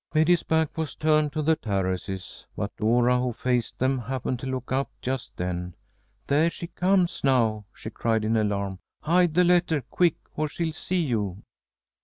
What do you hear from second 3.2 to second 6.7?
faced them, happened to look up just then. "There she